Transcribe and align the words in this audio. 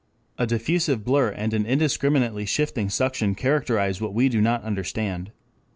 A 0.39 0.47
diffusive 0.47 1.03
blur 1.03 1.29
and 1.29 1.53
an 1.53 1.67
indiscriminately 1.67 2.47
shifting 2.47 2.89
suction 2.89 3.35
characterize 3.35 4.01
what 4.01 4.15
we 4.15 4.29
do 4.29 4.41
not 4.41 4.63
understand. 4.63 5.31